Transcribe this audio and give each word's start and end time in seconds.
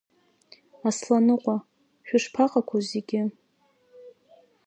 Асланыҟәа, 0.87 1.57
шәышԥаҟақәоу 2.07 2.79
зегьы? 2.89 3.21